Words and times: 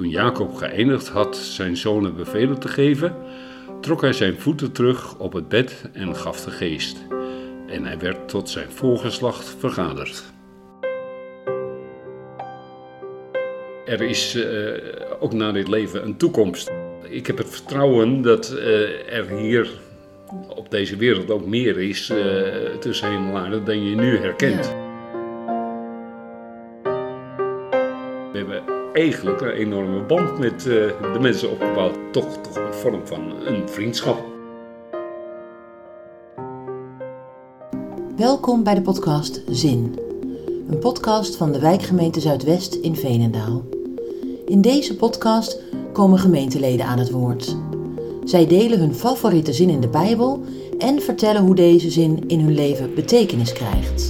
Toen 0.00 0.08
Jacob 0.08 0.54
geëindigd 0.54 1.08
had 1.08 1.36
zijn 1.36 1.76
zonen 1.76 2.16
bevelen 2.16 2.58
te 2.58 2.68
geven, 2.68 3.14
trok 3.80 4.00
hij 4.00 4.12
zijn 4.12 4.38
voeten 4.38 4.72
terug 4.72 5.18
op 5.18 5.32
het 5.32 5.48
bed 5.48 5.88
en 5.92 6.16
gaf 6.16 6.44
de 6.44 6.50
geest. 6.50 6.96
En 7.66 7.84
hij 7.84 7.98
werd 7.98 8.28
tot 8.28 8.48
zijn 8.48 8.70
voorgeslacht 8.70 9.56
vergaderd. 9.58 10.24
Er 13.86 14.02
is 14.02 14.34
uh, 14.34 14.72
ook 15.18 15.32
na 15.32 15.52
dit 15.52 15.68
leven 15.68 16.04
een 16.04 16.16
toekomst. 16.16 16.70
Ik 17.08 17.26
heb 17.26 17.38
het 17.38 17.50
vertrouwen 17.50 18.22
dat 18.22 18.52
uh, 18.56 19.12
er 19.12 19.28
hier 19.28 19.70
op 20.48 20.70
deze 20.70 20.96
wereld 20.96 21.30
ook 21.30 21.46
meer 21.46 21.78
is 21.78 22.10
uh, 22.10 22.18
tussen 22.78 23.10
hemel 23.10 23.36
en 23.36 23.42
aarde 23.42 23.62
dan 23.62 23.84
je 23.84 23.96
nu 23.96 24.16
herkent. 24.18 24.89
We 28.32 28.38
hebben 28.38 28.62
eigenlijk 28.92 29.40
een 29.40 29.50
enorme 29.50 30.02
band 30.02 30.38
met 30.38 30.62
de 30.62 31.18
mensen 31.20 31.50
opgebouwd. 31.50 31.94
Toch, 32.12 32.36
toch 32.36 32.56
een 32.56 32.74
vorm 32.74 33.06
van 33.06 33.20
een 33.46 33.68
vriendschap. 33.68 34.24
Welkom 38.16 38.62
bij 38.62 38.74
de 38.74 38.82
podcast 38.82 39.42
Zin. 39.48 39.98
Een 40.68 40.78
podcast 40.78 41.36
van 41.36 41.52
de 41.52 41.60
wijkgemeente 41.60 42.20
Zuidwest 42.20 42.74
in 42.74 42.96
Veenendaal. 42.96 43.64
In 44.46 44.60
deze 44.60 44.96
podcast 44.96 45.62
komen 45.92 46.18
gemeenteleden 46.18 46.86
aan 46.86 46.98
het 46.98 47.10
woord. 47.10 47.56
Zij 48.24 48.46
delen 48.46 48.78
hun 48.78 48.94
favoriete 48.94 49.52
zin 49.52 49.68
in 49.68 49.80
de 49.80 49.88
Bijbel 49.88 50.44
en 50.78 51.00
vertellen 51.00 51.42
hoe 51.42 51.54
deze 51.54 51.90
zin 51.90 52.24
in 52.26 52.40
hun 52.40 52.54
leven 52.54 52.94
betekenis 52.94 53.52
krijgt. 53.52 54.06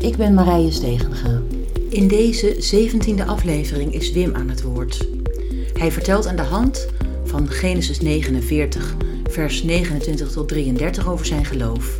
Ik 0.00 0.16
ben 0.16 0.34
Marije 0.34 0.70
Stegenga. 0.70 1.47
In 1.88 2.08
deze 2.08 2.54
17e 2.76 3.26
aflevering 3.26 3.94
is 3.94 4.12
Wim 4.12 4.34
aan 4.34 4.48
het 4.48 4.62
woord. 4.62 5.08
Hij 5.72 5.92
vertelt 5.92 6.26
aan 6.26 6.36
de 6.36 6.42
hand 6.42 6.88
van 7.24 7.48
Genesis 7.48 8.00
49, 8.00 8.96
vers 9.30 9.62
29 9.62 10.32
tot 10.32 10.48
33 10.48 11.08
over 11.08 11.26
zijn 11.26 11.44
geloof. 11.44 11.98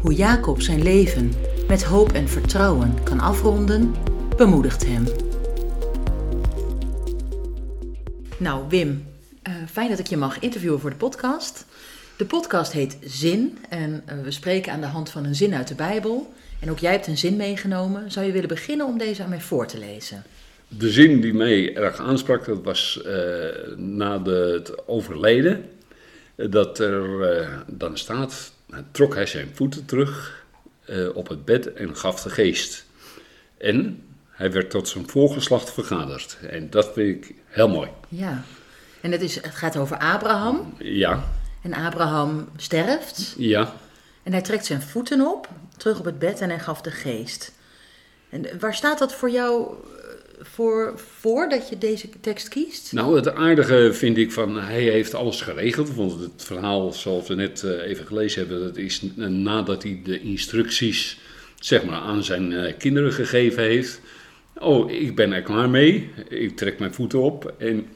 Hoe 0.00 0.14
Jacob 0.14 0.62
zijn 0.62 0.82
leven 0.82 1.32
met 1.68 1.82
hoop 1.82 2.12
en 2.12 2.28
vertrouwen 2.28 3.02
kan 3.02 3.20
afronden, 3.20 3.94
bemoedigt 4.36 4.86
hem. 4.86 5.04
Nou, 8.36 8.64
Wim, 8.68 9.04
uh, 9.48 9.54
fijn 9.70 9.90
dat 9.90 9.98
ik 9.98 10.06
je 10.06 10.16
mag 10.16 10.38
interviewen 10.38 10.80
voor 10.80 10.90
de 10.90 10.96
podcast. 10.96 11.66
De 12.16 12.24
podcast 12.24 12.72
heet 12.72 12.96
Zin 13.00 13.58
en 13.68 14.02
uh, 14.08 14.22
we 14.22 14.30
spreken 14.30 14.72
aan 14.72 14.80
de 14.80 14.86
hand 14.86 15.10
van 15.10 15.24
een 15.24 15.34
zin 15.34 15.54
uit 15.54 15.68
de 15.68 15.74
Bijbel. 15.74 16.32
En 16.60 16.70
ook 16.70 16.78
jij 16.78 16.92
hebt 16.92 17.06
een 17.06 17.18
zin 17.18 17.36
meegenomen. 17.36 18.10
Zou 18.10 18.26
je 18.26 18.32
willen 18.32 18.48
beginnen 18.48 18.86
om 18.86 18.98
deze 18.98 19.22
aan 19.22 19.28
mij 19.28 19.40
voor 19.40 19.66
te 19.66 19.78
lezen? 19.78 20.22
De 20.68 20.90
zin 20.90 21.20
die 21.20 21.34
mij 21.34 21.76
erg 21.76 21.98
aansprak, 21.98 22.44
dat 22.44 22.62
was 22.62 23.00
uh, 23.06 23.06
na 23.76 24.18
de, 24.18 24.52
het 24.52 24.88
overlijden. 24.88 25.64
Dat 26.34 26.78
er 26.78 27.64
dan 27.66 27.98
staat, 27.98 28.52
trok 28.90 29.14
hij 29.14 29.26
zijn 29.26 29.48
voeten 29.52 29.84
terug 29.84 30.44
op 31.14 31.28
het 31.28 31.44
bed 31.44 31.72
en 31.72 31.96
gaf 31.96 32.22
de 32.22 32.30
geest. 32.30 32.84
En 33.58 34.02
hij 34.30 34.52
werd 34.52 34.70
tot 34.70 34.88
zijn 34.88 35.08
voorgeslacht 35.08 35.72
vergaderd. 35.72 36.38
En 36.50 36.70
dat 36.70 36.92
vind 36.92 37.24
ik 37.24 37.34
heel 37.46 37.68
mooi. 37.68 37.88
Ja, 38.08 38.44
en 39.00 39.12
het, 39.12 39.20
is, 39.20 39.34
het 39.34 39.54
gaat 39.54 39.76
over 39.76 39.96
Abraham. 39.96 40.74
Ja. 40.78 41.24
En 41.64 41.74
Abraham 41.74 42.48
sterft. 42.56 43.34
Ja. 43.38 43.74
En 44.22 44.32
hij 44.32 44.42
trekt 44.42 44.66
zijn 44.66 44.82
voeten 44.82 45.20
op, 45.26 45.48
terug 45.76 45.98
op 45.98 46.04
het 46.04 46.18
bed 46.18 46.40
en 46.40 46.48
hij 46.48 46.58
gaf 46.58 46.80
de 46.80 46.90
geest. 46.90 47.52
En 48.28 48.46
waar 48.60 48.74
staat 48.74 48.98
dat 48.98 49.14
voor 49.14 49.30
jou 49.30 49.74
voor, 50.40 50.92
voor 51.18 51.48
dat 51.48 51.68
je 51.68 51.78
deze 51.78 52.08
tekst 52.20 52.48
kiest? 52.48 52.92
Nou, 52.92 53.16
het 53.16 53.34
aardige 53.34 53.90
vind 53.92 54.16
ik 54.16 54.32
van 54.32 54.56
hij 54.60 54.82
heeft 54.82 55.14
alles 55.14 55.40
geregeld. 55.40 55.94
Want 55.94 56.20
het 56.20 56.44
verhaal, 56.44 56.92
zoals 56.92 57.28
we 57.28 57.34
net 57.34 57.62
even 57.62 58.06
gelezen 58.06 58.40
hebben, 58.40 58.60
dat 58.60 58.76
is 58.76 59.02
nadat 59.16 59.82
hij 59.82 60.00
de 60.04 60.20
instructies 60.20 61.18
zeg 61.60 61.84
maar, 61.84 62.00
aan 62.00 62.24
zijn 62.24 62.76
kinderen 62.78 63.12
gegeven 63.12 63.62
heeft. 63.62 64.00
Oh, 64.58 64.90
ik 64.90 65.14
ben 65.14 65.32
er 65.32 65.42
klaar 65.42 65.70
mee. 65.70 66.10
Ik 66.28 66.56
trek 66.56 66.78
mijn 66.78 66.94
voeten 66.94 67.20
op 67.20 67.54
en 67.58 67.86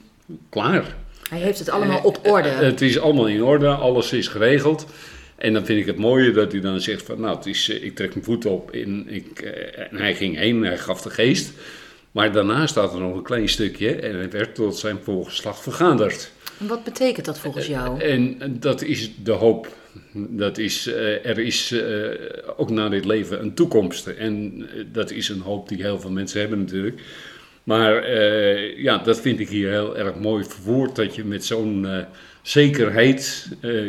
klaar. 0.48 0.96
Hij 1.28 1.38
heeft 1.38 1.58
het 1.58 1.70
allemaal 1.70 2.00
op 2.02 2.18
orde. 2.22 2.48
Het 2.48 2.80
is 2.80 2.98
allemaal 2.98 3.26
in 3.28 3.42
orde, 3.42 3.68
alles 3.68 4.12
is 4.12 4.28
geregeld. 4.28 4.86
En 5.36 5.52
dan 5.52 5.64
vind 5.64 5.80
ik 5.80 5.86
het 5.86 5.96
mooie 5.96 6.30
dat 6.30 6.52
hij 6.52 6.60
dan 6.60 6.80
zegt 6.80 7.02
van, 7.02 7.20
nou, 7.20 7.36
het 7.36 7.46
is, 7.46 7.68
ik 7.68 7.94
trek 7.94 8.12
mijn 8.12 8.24
voeten 8.24 8.50
op 8.50 8.70
en, 8.70 9.08
ik, 9.08 9.40
en 9.90 9.96
hij 9.96 10.14
ging 10.14 10.36
heen, 10.36 10.62
hij 10.62 10.78
gaf 10.78 11.02
de 11.02 11.10
geest. 11.10 11.52
Maar 12.12 12.32
daarna 12.32 12.66
staat 12.66 12.92
er 12.92 13.00
nog 13.00 13.16
een 13.16 13.22
klein 13.22 13.48
stukje 13.48 13.94
en 13.94 14.14
hij 14.14 14.30
werd 14.30 14.54
tot 14.54 14.76
zijn 14.76 14.98
voorgeslag 15.02 15.62
vergaderd. 15.62 16.32
En 16.58 16.66
wat 16.66 16.84
betekent 16.84 17.26
dat 17.26 17.38
volgens 17.38 17.66
jou? 17.66 18.00
En 18.00 18.38
dat 18.60 18.82
is 18.82 19.10
de 19.22 19.32
hoop. 19.32 19.76
Dat 20.12 20.58
is, 20.58 20.86
er 21.22 21.38
is 21.38 21.74
ook 22.56 22.70
na 22.70 22.88
dit 22.88 23.04
leven 23.04 23.40
een 23.42 23.54
toekomst. 23.54 24.06
En 24.06 24.64
dat 24.92 25.10
is 25.10 25.28
een 25.28 25.40
hoop 25.40 25.68
die 25.68 25.82
heel 25.82 26.00
veel 26.00 26.10
mensen 26.10 26.40
hebben 26.40 26.58
natuurlijk. 26.58 27.00
Maar 27.68 28.12
ja, 28.80 28.98
dat 28.98 29.20
vind 29.20 29.40
ik 29.40 29.48
hier 29.48 29.70
heel 29.70 29.96
erg 29.96 30.14
mooi 30.14 30.44
verwoord. 30.44 30.96
Dat 30.96 31.14
je 31.14 31.24
met 31.24 31.44
zo'n 31.44 31.86
zekerheid 32.42 33.48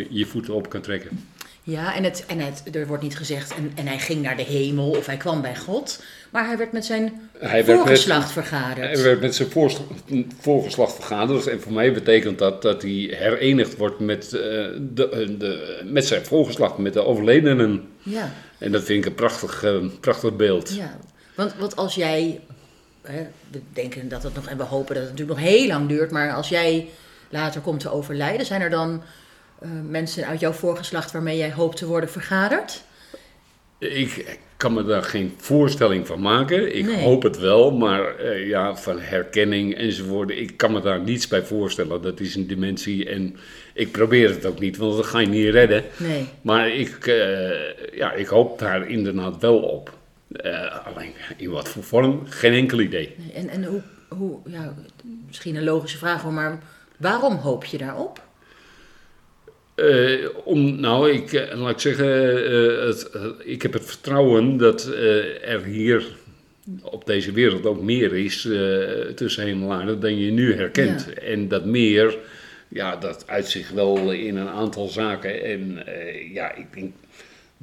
je 0.09 0.25
voeten 0.25 0.53
op 0.53 0.69
kan 0.69 0.81
trekken. 0.81 1.23
Ja, 1.63 1.95
en, 1.95 2.03
het, 2.03 2.25
en 2.27 2.39
het, 2.39 2.75
er 2.75 2.87
wordt 2.87 3.03
niet 3.03 3.17
gezegd 3.17 3.55
en, 3.55 3.71
en 3.75 3.87
hij 3.87 3.99
ging 3.99 4.21
naar 4.21 4.37
de 4.37 4.43
hemel 4.43 4.89
of 4.89 5.05
hij 5.05 5.17
kwam 5.17 5.41
bij 5.41 5.55
God. 5.55 6.03
Maar 6.29 6.45
hij 6.45 6.57
werd 6.57 6.71
met 6.71 6.85
zijn 6.85 7.29
hij 7.37 7.63
voorgeslacht 7.63 8.35
met, 8.35 8.45
vergaderd. 8.45 8.93
Hij 8.93 9.03
werd 9.03 9.21
met 9.21 9.35
zijn 9.35 9.49
voor, 9.49 9.71
voorgeslacht 10.39 10.95
vergaderd. 10.95 11.47
En 11.47 11.61
voor 11.61 11.73
mij 11.73 11.93
betekent 11.93 12.39
dat 12.39 12.61
dat 12.61 12.81
hij 12.81 13.13
herenigd 13.15 13.77
wordt 13.77 13.99
met, 13.99 14.29
de, 14.29 15.35
de, 15.37 15.81
met 15.85 16.05
zijn 16.05 16.25
voorgeslacht, 16.25 16.77
met 16.77 16.93
de 16.93 17.05
overledenen. 17.05 17.87
Ja. 18.03 18.31
En 18.57 18.71
dat 18.71 18.83
vind 18.83 19.05
ik 19.05 19.09
een 19.09 19.15
prachtig, 19.15 19.65
prachtig 19.99 20.35
beeld. 20.35 20.75
Ja, 20.75 20.97
want, 21.35 21.55
want 21.59 21.75
als 21.75 21.95
jij, 21.95 22.39
hè, 23.01 23.27
we 23.51 23.61
denken 23.73 24.09
dat 24.09 24.23
het 24.23 24.35
nog, 24.35 24.47
en 24.47 24.57
we 24.57 24.63
hopen 24.63 24.95
dat 24.95 25.03
het 25.03 25.11
natuurlijk 25.11 25.39
nog 25.39 25.49
heel 25.49 25.67
lang 25.67 25.87
duurt, 25.87 26.11
maar 26.11 26.33
als 26.33 26.49
jij 26.49 26.89
later 27.29 27.61
komt 27.61 27.79
te 27.79 27.91
overlijden, 27.91 28.45
zijn 28.45 28.61
er 28.61 28.69
dan 28.69 29.03
uh, 29.63 29.69
mensen 29.89 30.25
uit 30.25 30.39
jouw 30.39 30.51
voorgeslacht 30.51 31.11
waarmee 31.11 31.37
jij 31.37 31.51
hoopt 31.51 31.77
te 31.77 31.85
worden 31.85 32.09
vergaderd? 32.09 32.83
Ik 33.77 34.39
kan 34.57 34.73
me 34.73 34.83
daar 34.83 35.03
geen 35.03 35.33
voorstelling 35.37 36.07
van 36.07 36.21
maken. 36.21 36.75
Ik 36.75 36.85
nee. 36.85 37.03
hoop 37.03 37.23
het 37.23 37.39
wel, 37.39 37.71
maar 37.71 38.23
uh, 38.23 38.47
ja, 38.47 38.75
van 38.75 38.99
herkenning 38.99 39.75
enzovoort. 39.75 40.29
Ik 40.29 40.57
kan 40.57 40.71
me 40.71 40.81
daar 40.81 40.99
niets 40.99 41.27
bij 41.27 41.43
voorstellen. 41.43 42.01
Dat 42.01 42.19
is 42.19 42.35
een 42.35 42.47
dimensie 42.47 43.09
en 43.09 43.35
ik 43.73 43.91
probeer 43.91 44.29
het 44.29 44.45
ook 44.45 44.59
niet, 44.59 44.77
want 44.77 44.95
dat 44.95 45.05
ga 45.05 45.19
je 45.19 45.27
niet 45.27 45.49
redden. 45.49 45.83
Nee. 45.97 46.27
Maar 46.41 46.69
ik, 46.69 47.05
uh, 47.05 47.95
ja, 47.95 48.13
ik 48.13 48.27
hoop 48.27 48.59
daar 48.59 48.89
inderdaad 48.89 49.41
wel 49.41 49.59
op. 49.59 49.97
Uh, 50.31 50.87
alleen 50.87 51.13
in 51.37 51.49
wat 51.49 51.69
voor 51.69 51.83
vorm, 51.83 52.25
geen 52.25 52.53
enkel 52.53 52.79
idee. 52.79 53.15
Nee, 53.17 53.31
en 53.31 53.49
en 53.49 53.63
hoe, 53.63 53.81
hoe, 54.07 54.39
ja, 54.45 54.75
misschien 55.27 55.55
een 55.55 55.63
logische 55.63 55.97
vraag 55.97 56.21
hoor, 56.21 56.33
maar 56.33 56.59
waarom 56.97 57.35
hoop 57.35 57.65
je 57.65 57.77
daarop? 57.77 58.27
Uh, 59.75 60.29
om, 60.43 60.79
nou, 60.79 61.11
ik, 61.11 61.31
uh, 61.31 61.53
laat 61.53 61.69
ik 61.69 61.79
zeggen, 61.79 62.07
uh, 62.51 62.85
het, 62.85 63.09
ik 63.43 63.61
heb 63.61 63.73
het 63.73 63.85
vertrouwen 63.85 64.57
dat 64.57 64.85
er 65.41 65.63
hier 65.63 66.17
op 66.81 67.05
deze 67.05 67.31
wereld 67.31 67.65
ook 67.65 67.81
meer 67.81 68.15
is 68.15 68.41
tussen 69.15 69.43
hemel 69.43 69.71
en 69.71 69.77
aarde 69.79 69.97
dan 69.97 70.17
je 70.17 70.31
nu 70.31 70.53
herkent. 70.53 71.07
Ja. 71.15 71.21
En 71.21 71.47
dat 71.47 71.65
meer, 71.65 72.17
ja, 72.67 72.95
dat 72.95 73.27
uitzicht 73.27 73.73
wel 73.73 74.11
in 74.11 74.37
een 74.37 74.49
aantal 74.49 74.87
zaken. 74.87 75.43
En 75.43 75.83
ja, 76.33 76.55
ik 76.55 76.73
denk, 76.73 76.93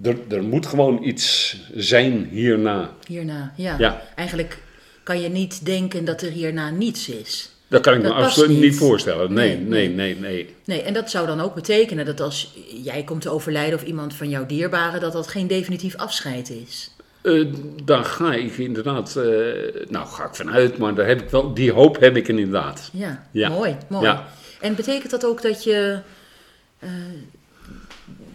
er, 0.03 0.17
er 0.29 0.43
moet 0.43 0.67
gewoon 0.67 1.03
iets 1.03 1.57
zijn 1.75 2.29
hierna. 2.31 2.91
Hierna, 3.07 3.53
ja. 3.57 3.77
ja. 3.79 4.03
Eigenlijk 4.15 4.63
kan 5.03 5.21
je 5.21 5.29
niet 5.29 5.65
denken 5.65 6.05
dat 6.05 6.23
er 6.23 6.31
hierna 6.31 6.71
niets 6.71 7.09
is. 7.09 7.51
Dat 7.69 7.83
kan 7.83 7.95
ik 7.95 8.03
dat 8.03 8.15
me 8.15 8.23
absoluut 8.23 8.49
niet. 8.49 8.61
niet 8.61 8.77
voorstellen. 8.77 9.33
Nee 9.33 9.57
nee, 9.57 9.89
nee, 9.89 10.15
nee, 10.15 10.17
nee, 10.21 10.55
nee. 10.65 10.83
en 10.83 10.95
dat 10.95 11.11
zou 11.11 11.27
dan 11.27 11.41
ook 11.41 11.55
betekenen 11.55 12.05
dat 12.05 12.21
als 12.21 12.55
jij 12.83 13.05
komt 13.05 13.21
te 13.21 13.31
overlijden 13.31 13.79
of 13.79 13.85
iemand 13.85 14.15
van 14.15 14.29
jouw 14.29 14.47
dierbaren, 14.47 15.01
dat 15.01 15.13
dat 15.13 15.29
geen 15.29 15.47
definitief 15.47 15.97
afscheid 15.97 16.51
is. 16.51 16.91
Uh, 17.23 17.47
daar 17.85 18.05
ga 18.05 18.35
ik 18.35 18.59
inderdaad, 18.59 19.15
uh, 19.19 19.25
nou 19.89 20.07
ga 20.07 20.25
ik 20.25 20.35
vanuit, 20.35 20.79
maar 20.79 20.95
daar 20.95 21.07
heb 21.07 21.23
ik 21.23 21.31
wel, 21.31 21.55
die 21.55 21.73
hoop 21.73 22.01
heb 22.01 22.17
ik 22.17 22.29
inderdaad. 22.29 22.91
Ja, 22.93 23.27
ja. 23.31 23.49
mooi, 23.49 23.77
mooi. 23.89 24.05
Ja. 24.05 24.29
En 24.61 24.75
betekent 24.75 25.11
dat 25.11 25.25
ook 25.25 25.43
dat 25.43 25.65
je, 25.65 25.99
uh, 26.81 26.91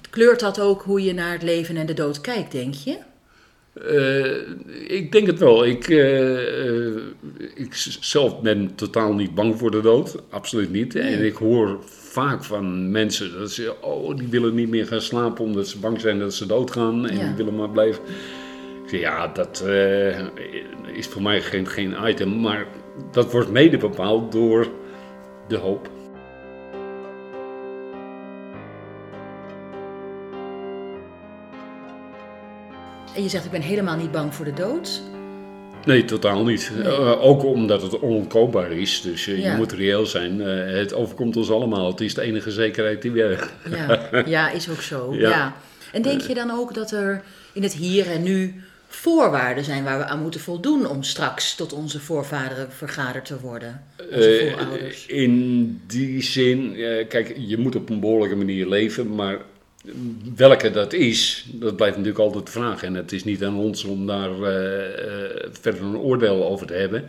kleurt 0.10 0.40
dat 0.40 0.60
ook 0.60 0.82
hoe 0.82 1.04
je 1.04 1.14
naar 1.14 1.32
het 1.32 1.44
leven 1.44 1.78
en 1.78 1.86
de 1.86 1.94
dood 1.94 2.22
kijkt, 2.22 2.52
denk 2.52 2.74
je? 2.74 2.98
Uh, 3.74 4.38
ik 4.88 5.12
denk 5.12 5.28
het 5.28 5.40
wel. 5.40 5.66
Ik, 5.66 5.88
uh, 5.88 6.96
ik 7.56 7.74
zelf 8.00 8.42
ben 8.42 8.76
totaal 8.76 9.14
niet 9.14 9.36
bang 9.36 9.58
voor 9.58 9.72
de 9.72 9.82
dood. 9.82 10.16
Absoluut 10.30 10.72
niet. 10.72 10.94
Nee. 10.94 11.16
En 11.16 11.26
ik 11.26 11.36
hoor 11.36 11.80
vaak 11.86 12.44
van 12.44 12.92
mensen 12.92 13.40
dat 13.40 13.52
ze, 13.52 13.82
oh, 13.82 14.18
die 14.18 14.28
willen 14.28 14.56
niet 14.56 14.70
meer 14.70 14.86
gaan 14.86 15.02
slapen 15.02 15.44
omdat 15.44 15.68
ze 15.68 15.80
bang 15.80 16.00
zijn 16.02 16.20
dat 16.20 16.34
ze 16.34 16.46
doodgaan. 16.46 17.08
En 17.08 17.18
ja. 17.18 17.26
die 17.26 17.36
willen 17.36 17.56
maar 17.56 17.70
blijven. 17.70 18.04
Ik 18.84 18.90
zeg, 18.90 19.00
ja, 19.00 19.28
dat 19.28 19.64
uh, 19.66 20.20
is 20.94 21.08
voor 21.08 21.22
mij 21.22 21.42
geen, 21.42 21.68
geen 21.68 21.96
item. 22.06 22.40
Maar 22.40 22.68
dat 23.12 23.32
wordt 23.32 23.52
mede 23.52 23.78
bepaald 23.78 24.32
door 24.32 24.68
de 25.48 25.58
hoop. 25.58 25.90
En 33.16 33.24
je 33.24 33.30
zegt, 33.30 33.46
ik 33.46 33.52
ben 33.52 33.62
helemaal 33.62 33.98
niet 33.98 34.12
bang 34.12 34.34
voor 34.36 34.46
de 34.46 34.54
dood. 34.54 35.02
Nee, 35.86 36.06
totaal 36.06 36.44
niet. 36.44 36.72
Nee. 36.76 36.84
Eh, 36.84 37.24
ook 37.24 37.44
omdat 37.44 37.82
het 37.82 38.00
onontkoombaar 38.00 38.72
is. 38.72 39.02
Dus 39.02 39.28
eh, 39.28 39.40
Ja. 39.40 39.52
je 39.52 39.58
moet 39.58 39.72
reëel 39.72 40.06
zijn. 40.06 40.42
Eh, 40.42 40.74
het 40.78 40.94
overkomt 40.94 41.38
ons 41.38 41.52
allemaal. 41.52 41.88
Het 41.88 42.02
is 42.02 42.14
de 42.14 42.22
enige 42.22 42.52
zekerheid 42.52 43.02
die 43.02 43.12
we 43.12 43.20
hebben. 43.20 43.40
Ja, 43.70 44.24
ja 44.26 44.50
is 44.52 44.70
ook 44.70 44.82
zo. 44.82 45.14
Ja. 45.16 45.30
Ja. 45.30 45.56
En 45.92 46.02
denk 46.02 46.22
je 46.22 46.34
dan 46.34 46.52
ook 46.52 46.74
dat 46.74 46.92
er 46.92 47.24
in 47.54 47.64
het 47.64 47.74
hier 47.74 48.12
en 48.12 48.24
nu 48.24 48.62
voorwaarden 48.88 49.64
zijn 49.64 49.84
waar 49.84 49.98
we 49.98 50.06
aan 50.06 50.22
moeten 50.22 50.40
voldoen 50.42 50.88
om 50.88 51.04
straks 51.04 51.56
tot 51.56 51.74
onze 51.74 52.00
voorvaderen 52.00 52.72
vergaderd 52.72 53.26
te 53.26 53.40
worden? 53.40 53.84
Eh, 54.12 55.10
in 55.10 55.82
die 55.88 56.22
zin, 56.24 56.76
eh, 56.76 57.08
kijk, 57.08 57.34
je 57.38 57.58
moet 57.58 57.76
op 57.76 57.90
een 57.90 58.00
behoorlijke 58.00 58.36
manier 58.36 58.68
leven, 58.68 59.16
maar 59.16 59.38
welke 60.36 60.72
dat 60.72 60.94
is, 60.94 61.46
dat 61.52 61.76
blijft 61.76 61.98
natuurlijk 61.98 62.24
altijd 62.24 62.46
de 62.46 62.52
vraag. 62.52 62.84
En 62.84 62.94
het 62.94 63.12
is 63.12 63.24
niet 63.24 63.44
aan 63.44 63.58
ons 63.58 63.84
om 63.84 64.08
daar 64.08 64.42
eh, 64.44 64.86
eh, 64.86 65.48
verder 65.52 65.84
een 65.84 65.98
oordeel 65.98 66.46
over 66.46 66.68
te 66.68 66.74
hebben. 66.74 67.06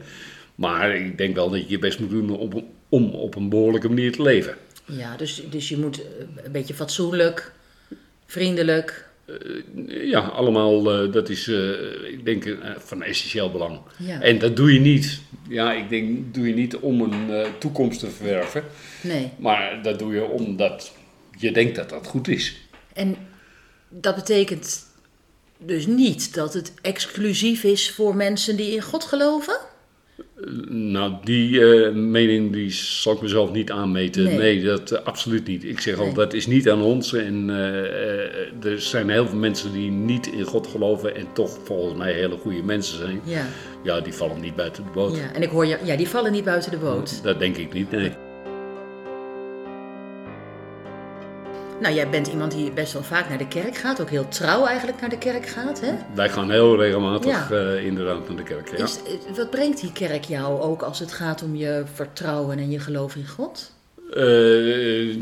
Maar 0.55 0.97
ik 0.97 1.19
denk 1.19 1.35
wel 1.35 1.51
dat 1.51 1.61
je 1.61 1.69
je 1.69 1.79
best 1.79 2.01
moet 2.01 2.11
doen 2.11 2.31
om, 2.31 2.51
om 2.89 3.11
op 3.11 3.35
een 3.35 3.49
behoorlijke 3.49 3.89
manier 3.89 4.13
te 4.13 4.23
leven. 4.23 4.57
Ja, 4.85 5.17
dus, 5.17 5.43
dus 5.51 5.69
je 5.69 5.79
moet 5.79 6.01
eh, 6.01 6.45
een 6.45 6.53
beetje 6.53 6.75
fatsoenlijk, 6.75 7.53
vriendelijk. 8.27 9.11
Ja, 9.87 10.21
allemaal, 10.21 10.83
dat 11.11 11.29
is, 11.29 11.49
ik 12.11 12.25
denk, 12.25 12.57
van 12.79 13.03
essentieel 13.03 13.51
belang. 13.51 13.79
Ja. 13.99 14.21
En 14.21 14.39
dat 14.39 14.57
doe 14.57 14.73
je 14.73 14.81
niet, 14.81 15.21
ja, 15.49 15.73
ik 15.73 15.89
denk, 15.89 16.35
doe 16.35 16.49
je 16.49 16.55
niet 16.55 16.77
om 16.77 17.01
een 17.01 17.45
toekomst 17.59 18.01
te 18.01 18.11
verwerven. 18.11 18.65
Nee. 19.03 19.31
Maar 19.39 19.83
dat 19.83 19.99
doe 19.99 20.15
je 20.15 20.25
omdat 20.25 20.93
je 21.39 21.53
denkt 21.53 21.77
dat 21.77 21.91
dat 21.91 22.07
goed 22.07 22.29
is. 22.29 22.62
En 22.95 23.17
dat 23.89 24.15
betekent 24.15 24.87
dus 25.59 25.87
niet 25.87 26.35
dat 26.35 26.55
het 26.55 26.73
exclusief 26.83 27.65
is 27.65 27.91
voor 27.91 28.17
mensen 28.17 28.57
die 28.57 28.75
in 28.75 28.83
God 28.83 29.05
geloven? 29.05 29.57
Nou, 30.69 31.15
die 31.25 31.65
eh, 31.65 31.93
mening 31.95 32.53
die 32.53 32.71
zal 32.71 33.13
ik 33.13 33.21
mezelf 33.21 33.53
niet 33.53 33.71
aanmeten. 33.71 34.25
Nee. 34.25 34.37
Nee, 34.37 34.63
dat 34.63 34.91
eh, 34.91 35.05
absoluut 35.05 35.47
niet. 35.47 35.65
Ik 35.65 35.81
zeg 35.81 35.99
al, 35.99 36.05
Nee. 36.05 36.15
dat 36.15 36.33
is 36.33 36.47
niet 36.47 36.71
aan 36.71 36.83
ons. 36.83 37.13
En 37.15 37.51
eh, 37.51 38.65
er 38.73 38.81
zijn 38.81 39.11
heel 39.11 39.27
veel 39.29 39.39
mensen 39.39 39.73
die 39.73 39.91
niet 39.91 40.27
in 40.27 40.45
God 40.45 40.67
geloven 40.67 41.17
en 41.17 41.27
toch 41.33 41.59
volgens 41.65 41.99
mij 41.99 42.13
hele 42.13 42.37
goede 42.37 42.63
mensen 42.63 42.99
zijn. 42.99 43.21
Ja. 43.25 43.47
Ja, 43.85 44.01
die 44.01 44.13
vallen 44.13 44.41
niet 44.41 44.57
buiten 44.57 44.85
de 44.85 44.91
boot. 44.91 45.17
ja. 45.17 45.33
En 45.33 45.43
ik 45.43 45.49
hoor 45.51 45.67
je, 45.67 45.79
ja, 45.85 45.97
die 45.97 46.09
vallen 46.09 46.33
niet 46.33 46.45
buiten 46.45 46.71
de 46.71 46.77
boot. 46.77 47.23
Dat 47.23 47.39
denk 47.39 47.57
ik 47.57 47.73
niet, 47.73 47.91
nee. 47.91 48.13
Nou, 51.83 51.95
jij 51.95 52.09
bent 52.09 52.27
iemand 52.27 52.53
die 52.53 52.71
best 52.71 52.93
wel 52.93 53.03
vaak 53.03 53.29
naar 53.29 53.39
de 53.39 53.49
kerk 53.49 53.77
gaat, 53.77 54.01
ook 54.01 54.11
heel 54.11 54.29
trouw 54.29 54.67
eigenlijk 54.67 55.01
naar 55.01 55.11
de 55.11 55.19
kerk 55.19 55.47
gaat, 55.47 55.81
hè? 55.81 55.93
Wij 56.15 56.29
gaan 56.29 56.51
heel 56.51 56.77
regelmatig 56.81 57.31
Ja. 57.31 57.51
eh, 57.51 57.85
inderdaad 57.85 58.29
naar 58.29 58.37
de 58.37 58.43
kerk. 58.43 58.77
Ja. 58.77 58.85
Is, 58.85 58.99
eh, 59.03 59.37
wat 59.37 59.51
brengt 59.51 59.81
die 59.81 59.93
kerk 59.93 60.25
jou 60.25 60.61
ook 60.61 60.83
als 60.83 60.99
het 60.99 61.13
gaat 61.13 61.43
om 61.43 61.57
je 61.57 61.83
vertrouwen 61.95 62.59
en 62.59 62.71
je 62.71 62.79
geloof 62.79 63.15
in 63.17 63.29
God? 63.29 63.73
Eh, 64.15 65.17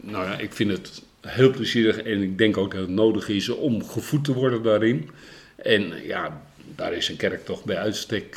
nou 0.00 0.24
ja, 0.24 0.38
ik 0.38 0.52
vind 0.52 0.70
het 0.70 1.02
heel 1.20 1.50
plezierig 1.50 2.02
en 2.02 2.22
ik 2.22 2.38
denk 2.38 2.56
ook 2.56 2.72
dat 2.72 2.80
het 2.80 2.90
nodig 2.90 3.28
is 3.28 3.48
om 3.48 3.84
gevoed 3.84 4.24
te 4.24 4.32
worden 4.32 4.62
daarin. 4.62 5.10
En 5.56 5.92
ja, 6.06 6.40
daar 6.74 6.92
is 6.92 7.08
een 7.08 7.16
kerk 7.16 7.44
toch 7.44 7.64
bij 7.64 7.76
uitstek 7.76 8.36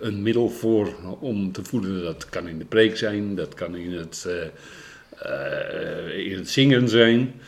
een 0.00 0.22
middel 0.22 0.48
voor 0.48 0.94
om 1.20 1.52
te 1.52 1.64
voeden. 1.64 2.02
Dat 2.02 2.28
kan 2.28 2.48
in 2.48 2.58
de 2.58 2.64
preek 2.64 2.96
zijn, 2.96 3.34
dat 3.34 3.54
kan 3.54 3.76
in 3.76 3.92
het, 3.92 4.26
in 6.26 6.36
het 6.36 6.50
zingen 6.50 6.88
zijn. 6.88 7.40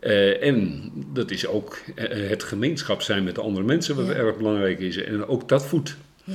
Eh, 0.00 0.42
en 0.46 0.90
dat 1.12 1.30
is 1.30 1.46
ook 1.46 1.78
eh, 1.94 2.28
het 2.28 2.42
gemeenschap 2.42 3.02
zijn 3.02 3.24
met 3.24 3.38
andere 3.38 3.66
mensen, 3.66 3.96
wat 3.96 4.06
Ja. 4.06 4.12
erg 4.12 4.36
belangrijk 4.36 4.78
is. 4.80 4.96
En 4.96 5.26
ook 5.26 5.48
dat 5.48 5.66
voedt. 5.66 5.96
Ja. 6.24 6.34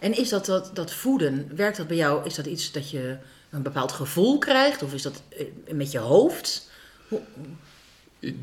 En 0.00 0.16
is 0.16 0.28
dat, 0.28 0.46
dat 0.46 0.70
dat 0.74 0.92
voeden, 0.92 1.50
werkt 1.56 1.76
dat 1.76 1.86
bij 1.86 1.96
jou, 1.96 2.26
is 2.26 2.34
dat 2.34 2.46
iets 2.46 2.72
dat 2.72 2.90
je 2.90 3.16
een 3.50 3.62
bepaald 3.62 3.92
gevoel 3.92 4.38
krijgt? 4.38 4.82
Of 4.82 4.94
is 4.94 5.02
dat 5.02 5.22
eh, 5.28 5.44
met 5.74 5.90
je 5.92 5.98
hoofd? 5.98 6.70
Hoe- 7.08 7.20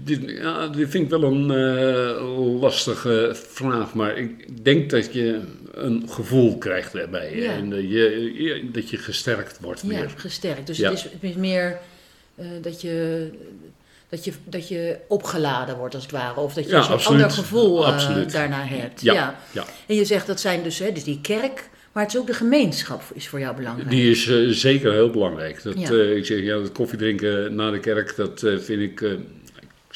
Dit, 0.03 0.19
ja, 0.25 0.67
dit 0.67 0.89
vind 0.89 1.03
ik 1.03 1.09
wel 1.09 1.23
een 1.23 1.51
eh, 1.51 2.59
lastige 2.61 3.31
vraag, 3.33 3.93
maar 3.93 4.17
ik 4.17 4.63
denk 4.65 4.89
dat 4.89 5.13
je 5.13 5.39
een 5.71 6.03
gevoel 6.09 6.57
krijgt 6.57 6.93
daarbij. 6.93 7.35
Ja. 7.35 7.51
En 7.51 7.69
dat 7.69 7.79
je, 7.81 8.31
je- 8.37 8.71
dat 8.71 8.89
je 8.89 8.97
gesterkt 8.97 9.57
wordt 9.61 9.81
Ja, 9.85 10.05
gesterkt. 10.15 10.67
Dus 10.67 10.77
Ja. 10.77 10.89
het, 10.89 10.97
is, 10.97 11.03
het 11.03 11.23
is 11.23 11.35
meer 11.35 11.77
eh, 12.35 12.45
dat, 12.61 12.81
je... 12.81 13.27
Dat 14.09 14.25
je, 14.25 14.31
dat 14.43 14.67
je 14.67 14.97
opgeladen 15.07 15.77
wordt 15.77 15.93
als 15.95 16.03
het 16.03 16.11
ware. 16.11 16.39
Of 16.39 16.53
dat 16.53 16.63
je 16.63 16.69
Ja, 16.69 16.89
een 16.91 16.99
ander 17.05 17.31
gevoel 17.31 17.85
eh, 17.85 18.27
daarna 18.31 18.63
hebt. 18.65 19.01
Ja, 19.01 19.39
ja. 19.51 19.65
En 19.87 19.95
je 19.95 20.05
zegt 20.05 20.27
dat 20.27 20.39
zijn 20.39 20.63
dus, 20.63 20.79
hè, 20.79 20.91
dus 20.91 21.03
die 21.03 21.19
kerk, 21.21 21.69
maar 21.91 22.03
het 22.03 22.13
is 22.13 22.19
ook 22.19 22.27
de 22.27 22.33
gemeenschap 22.33 23.01
is 23.13 23.27
voor 23.27 23.39
jou 23.39 23.55
belangrijk. 23.55 23.89
Die 23.89 24.09
is 24.11 24.29
zeker 24.59 24.91
heel 24.91 25.09
belangrijk. 25.09 25.63
Dat, 25.63 25.73
Ja. 25.79 25.91
ik 25.91 26.25
zeg, 26.25 26.39
ja, 26.41 26.57
dat 26.57 26.71
koffie 26.71 26.97
drinken 26.97 27.55
na 27.55 27.71
de 27.71 27.79
kerk, 27.79 28.15
dat 28.15 28.39
vind 28.39 28.81
ik, 28.81 29.01
ik 29.01 29.19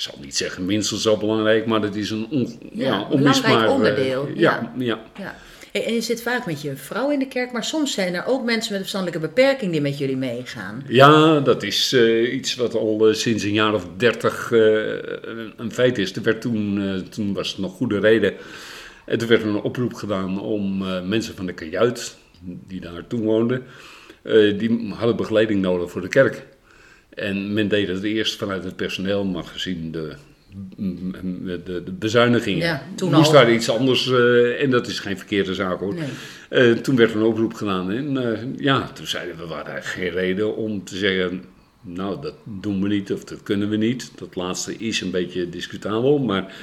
zal 0.02 0.16
niet 0.22 0.38
zeggen 0.38 0.66
minstens 0.66 1.02
zo 1.02 1.18
belangrijk, 1.18 1.66
maar 1.66 1.82
dat 1.82 1.96
is 1.96 2.10
een 2.10 2.28
on, 2.30 2.60
Ja, 2.74 2.96
een 2.96 3.08
onmisbaar, 3.08 3.66
eh, 3.66 3.72
onderdeel, 3.72 4.28
ja, 4.36 4.74
ja. 4.78 5.00
Ja. 5.18 5.36
Hey, 5.72 5.86
En 5.86 5.94
je 5.94 6.02
zit 6.02 6.22
vaak 6.22 6.46
met 6.46 6.62
je 6.62 6.76
vrouw 6.76 7.10
in 7.10 7.20
de 7.20 7.28
kerk, 7.28 7.52
maar 7.52 7.64
soms 7.64 7.94
zijn 7.94 8.14
er 8.14 8.26
ook 8.26 8.44
mensen 8.44 8.72
met 8.72 8.72
een 8.72 8.88
verstandelijke 8.88 9.28
beperking 9.28 9.72
die 9.72 9.82
met 9.82 9.98
jullie 9.98 10.18
meegaan. 10.18 10.84
Ja, 10.88 11.40
dat 11.40 11.64
is 11.64 11.94
eh, 11.94 12.34
iets 12.34 12.56
wat 12.56 12.76
al 12.76 13.08
eh, 13.08 13.14
sinds 13.14 13.44
een 13.44 13.54
jaar 13.54 13.74
of 13.74 13.88
dertig 13.98 14.52
eh, 14.52 14.60
een 15.58 15.72
feit 15.72 15.98
is. 15.98 16.16
Er 16.16 16.24
werd 16.24 16.42
toen, 16.42 17.04
toen 17.10 17.34
was 17.34 17.50
het 17.50 17.58
nog 17.58 17.74
goede 17.74 18.00
reden. 18.00 18.34
En 19.06 19.18
toen 19.18 19.28
werd 19.28 19.42
er 19.42 19.48
een 19.48 19.62
oproep 19.62 19.94
gedaan 19.94 20.42
om 20.42 20.78
mensen 21.08 21.36
van 21.36 21.46
de 21.46 21.54
kajuit, 21.54 22.16
die 22.42 22.82
daar 22.82 23.08
toen 23.08 23.22
woonden, 23.22 23.64
die 24.58 24.94
hadden 24.94 25.16
begeleiding 25.16 25.62
nodig 25.62 25.92
voor 25.92 26.02
de 26.02 26.08
kerk. 26.08 26.48
En 27.14 27.54
men 27.54 27.68
deed 27.68 27.88
het 27.88 28.04
eerst 28.04 28.36
vanuit 28.36 28.64
het 28.64 28.76
personeel, 28.76 29.26
maar 29.26 29.44
gezien 29.44 29.92
de, 29.92 30.16
de, 30.76 31.62
de, 31.64 31.92
bezuinigingen 31.92 32.66
Ja, 32.66 32.84
toen 32.96 33.12
moest 33.12 33.28
al. 33.28 33.34
daar 33.34 33.52
iets 33.52 33.70
anders, 33.70 34.12
eh, 34.12 34.62
en 34.62 34.70
dat 34.70 34.88
is 34.88 35.00
geen 35.00 35.18
verkeerde 35.18 35.54
zaak 35.54 35.80
hoor. 35.80 35.94
Nee. 35.94 36.10
Eh, 36.50 36.78
toen 36.78 36.96
werd 36.96 37.12
er 37.12 37.18
een 37.18 37.24
oproep 37.24 37.54
gedaan 37.54 37.92
en 37.92 38.18
eh, 38.18 38.40
ja, 38.58 38.92
toen 38.94 39.08
zeiden 39.08 39.38
we, 39.38 39.48
we 39.48 39.54
hadden 39.54 39.74
eigenlijk 39.74 40.04
geen 40.04 40.22
reden 40.22 40.56
om 40.56 40.84
te 40.84 40.98
zeggen, 40.98 41.44
nou 41.82 42.22
dat 42.22 42.36
doen 42.44 42.82
we 42.82 42.88
niet 42.88 43.12
of 43.12 43.24
dat 43.24 43.44
kunnen 43.44 43.70
we 43.70 43.78
niet. 43.78 44.12
Dat 44.16 44.36
laatste 44.36 44.78
is 44.78 45.02
een 45.02 45.12
beetje 45.12 45.50
discutabel, 45.50 46.20
maar 46.20 46.54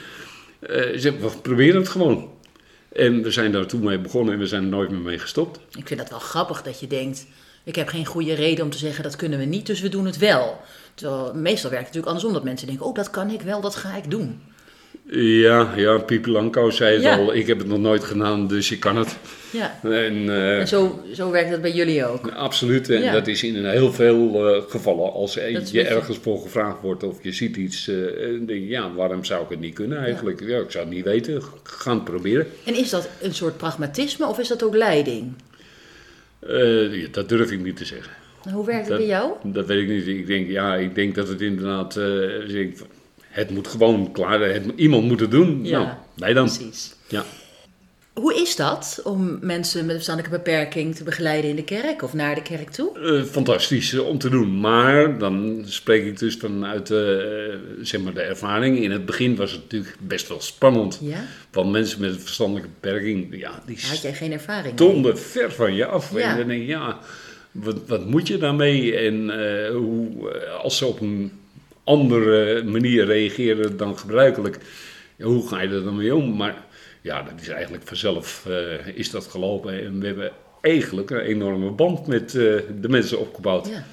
we 0.60 1.30
proberen 1.42 1.80
het 1.80 1.88
gewoon. 1.88 2.30
En 2.92 3.22
we 3.22 3.30
zijn 3.30 3.52
daar 3.52 3.66
toen 3.66 3.84
mee 3.84 3.98
begonnen 3.98 4.34
en 4.34 4.40
we 4.40 4.46
zijn 4.46 4.62
er 4.62 4.68
nooit 4.68 4.90
meer 4.90 5.00
mee 5.00 5.18
gestopt. 5.18 5.60
Ik 5.76 5.86
vind 5.86 6.00
dat 6.00 6.10
wel 6.10 6.18
grappig 6.18 6.62
dat 6.62 6.80
je 6.80 6.86
denkt, 6.86 7.26
ik 7.68 7.74
heb 7.76 7.88
geen 7.88 8.06
goede 8.06 8.34
reden 8.34 8.64
om 8.64 8.70
te 8.70 8.78
zeggen 8.78 9.02
dat 9.02 9.16
kunnen 9.16 9.38
we 9.38 9.44
niet, 9.44 9.66
dus 9.66 9.80
we 9.80 9.88
doen 9.88 10.06
het 10.06 10.18
wel. 10.18 10.60
Terwijl 10.94 11.32
meestal 11.34 11.70
werkt 11.70 11.86
het 11.86 11.94
natuurlijk 11.94 12.06
andersom, 12.06 12.32
dat 12.32 12.44
mensen 12.44 12.66
denken, 12.66 12.86
oh 12.86 12.94
dat 12.94 13.10
kan 13.10 13.30
ik 13.30 13.40
wel, 13.42 13.60
dat 13.60 13.74
ga 13.76 13.96
ik 13.96 14.10
doen. 14.10 14.40
Ja, 15.10 15.72
ja, 15.76 15.98
Pipi 15.98 16.30
Langkous 16.30 16.76
zei 16.76 16.94
het 16.94 17.02
Ja. 17.02 17.16
al, 17.16 17.34
ik 17.34 17.46
heb 17.46 17.58
het 17.58 17.66
nog 17.66 17.78
nooit 17.78 18.04
gedaan, 18.04 18.46
dus 18.48 18.70
ik 18.70 18.80
kan 18.80 18.96
het. 18.96 19.16
Ja. 19.50 19.78
En, 19.82 20.28
eh, 20.28 20.58
En 20.60 20.68
zo, 20.68 21.00
zo 21.14 21.30
werkt 21.30 21.50
dat 21.50 21.60
bij 21.60 21.72
jullie 21.72 22.06
ook. 22.06 22.30
Absoluut, 22.30 22.90
en 22.90 23.00
Ja. 23.02 23.12
dat 23.12 23.26
is 23.26 23.42
in 23.42 23.64
heel 23.66 23.92
veel 23.92 24.48
eh, 24.54 24.62
gevallen. 24.68 25.12
Als 25.12 25.34
je 25.34 25.60
je- 25.72 25.82
ergens 25.84 26.18
voor 26.22 26.38
gevraagd 26.40 26.76
wordt 26.82 27.02
of 27.02 27.22
je 27.22 27.32
ziet 27.32 27.56
iets, 27.56 27.88
eh, 27.88 27.96
en 28.26 28.46
denk 28.46 28.60
je, 28.60 28.66
ja, 28.68 28.92
waarom 28.94 29.24
zou 29.24 29.42
ik 29.42 29.48
het 29.48 29.60
niet 29.60 29.74
kunnen 29.74 29.98
eigenlijk? 29.98 30.40
Ja, 30.40 30.58
ik 30.58 30.70
zou 30.70 30.84
het 30.84 30.94
niet 30.94 31.04
weten, 31.04 31.42
ga 31.62 31.94
het 31.94 32.04
proberen. 32.04 32.46
En 32.64 32.74
is 32.76 32.90
dat 32.90 33.08
een 33.20 33.34
soort 33.34 33.56
pragmatisme 33.56 34.26
of 34.26 34.38
is 34.38 34.48
dat 34.48 34.62
ook 34.62 34.74
leiding? 34.76 35.32
Eh, 36.38 37.12
dat 37.12 37.28
durf 37.28 37.50
ik 37.50 37.60
niet 37.62 37.76
te 37.76 37.84
zeggen. 37.84 38.12
Hoe 38.52 38.66
werkt 38.66 38.80
het 38.80 38.88
Dat- 38.88 38.98
bij 38.98 39.06
jou? 39.06 39.32
Dat 39.42 39.66
weet 39.66 39.82
ik 39.82 39.88
niet. 39.88 40.06
Ik 40.06 40.26
denk, 40.26 40.48
ja, 40.48 40.74
ik 40.76 40.94
denk 40.94 41.14
dat 41.14 41.28
het 41.28 41.40
inderdaad, 41.40 41.96
ik, 42.48 42.78
het 43.20 43.50
moet 43.50 43.68
gewoon 43.68 44.12
klaar, 44.12 44.40
het, 44.40 44.64
iemand 44.76 45.04
moet 45.04 45.20
het 45.20 45.30
doen. 45.30 45.64
Ja, 45.64 45.78
nou, 45.78 45.96
wij 46.16 46.32
dan. 46.32 46.44
Precies. 46.44 46.94
Ja. 47.08 47.24
Hoe 48.18 48.34
is 48.34 48.56
dat 48.56 49.00
om 49.04 49.38
mensen 49.40 49.80
met 49.80 49.88
een 49.88 49.94
verstandelijke 49.94 50.36
beperking 50.36 50.94
te 50.94 51.04
begeleiden 51.04 51.50
in 51.50 51.56
de 51.56 51.64
kerk 51.64 52.02
of 52.02 52.14
naar 52.14 52.34
de 52.34 52.42
kerk 52.42 52.70
toe? 52.70 52.98
Eh, 52.98 53.24
fantastisch 53.24 53.92
eh, 53.92 54.06
om 54.06 54.18
te 54.18 54.28
doen. 54.28 54.60
Maar 54.60 55.18
dan 55.18 55.62
spreek 55.66 56.04
ik 56.04 56.18
dus 56.18 56.36
vanuit 56.36 56.90
eh, 56.90 56.98
zeg 57.82 58.00
maar 58.00 58.14
de 58.14 58.20
ervaring. 58.20 58.78
In 58.78 58.90
het 58.90 59.06
begin 59.06 59.36
was 59.36 59.52
het 59.52 59.60
natuurlijk 59.62 59.96
best 60.00 60.28
wel 60.28 60.40
spannend. 60.40 60.98
Ja? 61.02 61.24
Want 61.50 61.70
mensen 61.70 62.00
met 62.00 62.10
een 62.10 62.20
verstandelijke 62.20 62.70
beperking, 62.80 63.36
ja, 63.38 63.62
die 63.66 63.78
Had 63.88 64.02
jij 64.02 64.14
geen 64.14 64.32
ervaring? 64.32 64.72
stonden 64.74 65.18
ver 65.18 65.52
van 65.52 65.74
je 65.74 65.86
af. 65.86 66.12
Ja. 66.14 66.30
En 66.30 66.36
dan 66.38 66.48
denk 66.48 66.60
je, 66.60 66.66
ja, 66.66 66.98
wat, 67.50 67.76
wat 67.86 68.06
moet 68.06 68.26
je 68.26 68.38
daarmee? 68.38 68.96
En 68.96 69.30
hoe, 69.72 70.30
als 70.62 70.76
ze 70.76 70.86
op 70.86 71.00
een 71.00 71.32
andere 71.84 72.62
manier 72.62 73.04
reageren 73.04 73.76
dan 73.76 73.98
gebruikelijk, 73.98 74.58
ja, 75.16 75.24
hoe 75.24 75.48
ga 75.48 75.60
je 75.60 75.68
er 75.68 75.84
dan 75.84 75.96
mee 75.96 76.14
om? 76.14 76.36
Maar 76.36 76.66
ja, 77.00 77.22
dat 77.22 77.40
is 77.40 77.48
eigenlijk 77.48 77.86
vanzelf 77.86 78.46
eh, 78.46 78.86
is 78.86 79.10
dat 79.10 79.26
gelopen. 79.26 79.84
En 79.84 80.00
we 80.00 80.06
hebben 80.06 80.32
eigenlijk 80.60 81.10
een 81.10 81.20
enorme 81.20 81.70
band 81.70 82.06
met 82.06 82.34
eh, 82.34 82.42
de 82.80 82.88
mensen 82.88 83.18
opgebouwd. 83.20 83.68
Ja. 83.68 83.84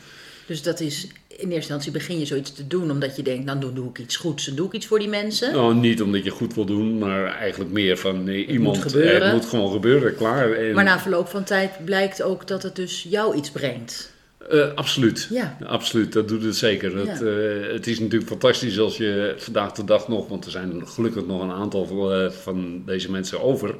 Dus 0.45 0.61
dat 0.61 0.79
is, 0.79 1.07
in 1.27 1.37
eerste 1.37 1.53
instantie 1.53 1.91
begin 1.91 2.19
je 2.19 2.25
zoiets 2.25 2.53
te 2.53 2.67
doen 2.67 2.91
omdat 2.91 3.15
je 3.15 3.23
denkt, 3.23 3.47
dan 3.47 3.59
doe, 3.59 3.73
doe 3.73 3.89
ik 3.89 3.99
iets 3.99 4.15
goeds, 4.15 4.45
dan 4.45 4.55
doe 4.55 4.67
ik 4.67 4.73
iets 4.73 4.85
voor 4.85 4.99
die 4.99 5.07
mensen. 5.07 5.53
Nou, 5.53 5.75
niet 5.75 6.01
omdat 6.01 6.23
je 6.23 6.29
goed 6.29 6.53
wil 6.53 6.65
doen, 6.65 6.97
maar 6.97 7.25
eigenlijk 7.25 7.71
meer 7.71 7.97
van 7.97 8.27
eh, 8.27 8.49
iemand. 8.49 8.75
moet 8.75 8.91
gebeuren. 8.91 9.23
Het 9.23 9.33
moet 9.33 9.45
gewoon 9.45 9.71
gebeuren, 9.71 10.15
klaar. 10.15 10.51
En, 10.51 10.73
Maar 10.73 10.83
na 10.83 10.99
verloop 10.99 11.27
van 11.27 11.43
tijd 11.43 11.85
blijkt 11.85 12.21
ook 12.21 12.47
dat 12.47 12.63
het 12.63 12.75
dus 12.75 13.05
jou 13.09 13.35
iets 13.35 13.51
brengt. 13.51 14.13
Eh, 14.49 14.73
absoluut. 14.73 15.27
Ja. 15.31 15.57
Absoluut, 15.65 16.13
dat 16.13 16.27
doet 16.27 16.43
het 16.43 16.55
zeker. 16.55 16.97
Het, 16.97 17.21
eh, 17.21 17.73
het 17.73 17.87
is 17.87 17.99
natuurlijk 17.99 18.29
fantastisch 18.29 18.79
als 18.79 18.97
je 18.97 19.35
vandaag 19.37 19.71
de 19.71 19.83
dag 19.83 20.07
nog, 20.07 20.27
want 20.27 20.45
er 20.45 20.51
zijn 20.51 20.87
gelukkig 20.87 21.25
nog 21.25 21.41
een 21.41 21.51
aantal 21.51 22.13
eh, 22.13 22.31
van 22.31 22.83
deze 22.85 23.11
mensen 23.11 23.41
over. 23.41 23.75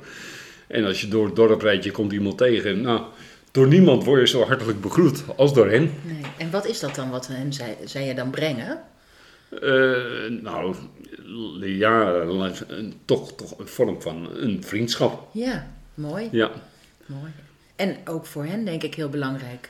En 0.67 0.85
als 0.85 1.01
je 1.01 1.07
door 1.07 1.25
het 1.25 1.35
dorp 1.35 1.61
rijdt, 1.61 1.83
je 1.83 1.91
komt 1.91 2.11
iemand 2.11 2.37
tegen. 2.37 2.81
Nou, 2.81 3.01
door 3.51 3.67
niemand 3.67 4.03
word 4.03 4.19
je 4.19 4.27
zo 4.27 4.43
hartelijk 4.43 4.81
begroet 4.81 5.23
als 5.35 5.53
door 5.53 5.69
hen. 5.69 5.91
Nee. 6.03 6.21
En 6.37 6.51
wat 6.51 6.67
is 6.67 6.79
dat 6.79 6.95
dan 6.95 7.09
wat 7.09 7.27
hen 7.27 7.53
zij, 7.53 7.77
zij 7.83 8.05
je 8.05 8.13
dan 8.13 8.29
brengen? 8.29 8.79
Nou, 10.41 10.75
ja, 11.61 12.25
toch, 13.05 13.35
toch 13.35 13.59
een 13.59 13.67
vorm 13.67 14.01
van 14.01 14.29
een 14.33 14.63
vriendschap. 14.63 15.27
Ja, 15.31 15.71
mooi. 15.93 16.27
Ja. 16.31 16.51
mooi. 17.05 17.31
En 17.75 17.97
ook 18.05 18.25
voor 18.25 18.45
hen 18.45 18.65
denk 18.65 18.83
ik 18.83 18.95
heel 18.95 19.09
belangrijk. 19.09 19.69